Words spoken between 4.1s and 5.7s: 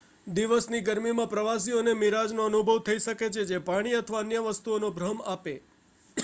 અન્ય વસ્તુઓનો ભ્રમ આપે